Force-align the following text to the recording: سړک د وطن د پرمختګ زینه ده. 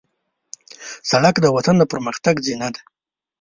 سړک 1.09 1.35
د 1.41 1.45
وطن 1.55 1.75
د 1.79 1.83
پرمختګ 1.91 2.35
زینه 2.47 2.67
ده. 2.73 2.81